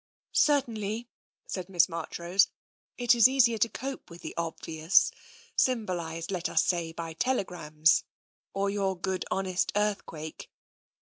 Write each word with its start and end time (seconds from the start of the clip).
"Certainly," 0.51 1.09
said 1.45 1.69
Miss 1.69 1.87
Marchrose," 1.87 2.47
it 2.97 3.13
is 3.13 3.27
easier 3.27 3.59
to 3.59 3.69
cope 3.69 4.09
with 4.09 4.23
the 4.23 4.33
obvious, 4.35 5.11
symbolised, 5.55 6.31
let 6.31 6.49
us 6.49 6.63
say, 6.65 6.91
by 6.91 7.13
tele 7.13 7.43
grams, 7.43 8.03
or 8.51 8.67
your 8.71 8.97
good 8.97 9.25
honest 9.29 9.71
earthquake." 9.75 10.49